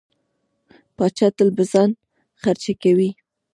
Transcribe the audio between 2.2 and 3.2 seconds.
خرچه کوي.